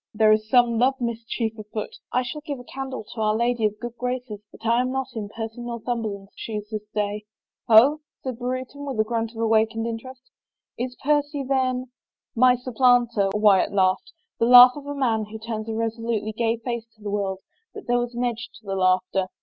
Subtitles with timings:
[0.15, 3.73] "There is some love mischief afoot— I shall give a candle to Our Lady of
[3.77, 7.25] GoocJ Chances that I am not in Percy of Northumberland's shoes this day.""
[7.69, 10.23] Ho!" said Brereton with a grunt of awakened inter est."
[10.85, 11.91] Is Percy then
[12.45, 16.87] —""My supplanter!" Wyatt laughed— the laugh of a man who turns a resolutely gay face
[16.95, 17.41] to the world,
[17.75, 19.27] but there was an edge to the laughter.